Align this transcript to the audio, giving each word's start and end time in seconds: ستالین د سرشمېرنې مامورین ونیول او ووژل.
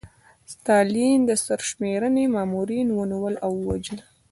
ستالین 0.53 1.19
د 1.29 1.31
سرشمېرنې 1.45 2.25
مامورین 2.35 2.87
ونیول 2.91 3.35
او 3.45 3.51
ووژل. 3.57 3.99